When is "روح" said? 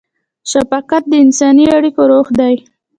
2.11-2.27